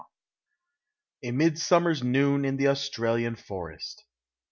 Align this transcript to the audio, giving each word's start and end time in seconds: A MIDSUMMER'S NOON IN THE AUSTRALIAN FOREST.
A 1.21 1.29
MIDSUMMER'S 1.31 2.01
NOON 2.01 2.43
IN 2.43 2.57
THE 2.57 2.69
AUSTRALIAN 2.69 3.35
FOREST. 3.35 4.03